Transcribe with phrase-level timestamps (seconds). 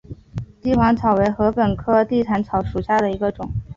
[0.63, 3.51] 帝皇草为禾本科地毯草属下的一个种。